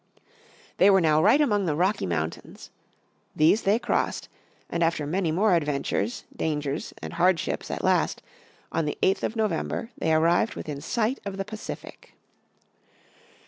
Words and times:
They 0.77 0.89
were 0.89 0.99
now 0.99 1.21
right 1.21 1.39
among 1.39 1.67
the 1.67 1.75
Rocky 1.75 2.07
Mountains. 2.07 2.71
These 3.35 3.61
they 3.61 3.77
crossed, 3.77 4.29
and 4.67 4.83
after 4.83 5.05
many 5.05 5.31
more 5.31 5.53
adventures, 5.53 6.23
dangers 6.35 6.91
and 7.03 7.13
hardships 7.13 7.69
at 7.69 7.83
last 7.83 8.23
on 8.71 8.85
the 8.85 8.97
8th 9.03 9.21
of 9.21 9.35
November 9.35 9.91
they 9.95 10.11
arrived 10.11 10.55
within 10.55 10.81
sight 10.81 11.19
of 11.23 11.37
the 11.37 11.45
Pacific. 11.45 12.15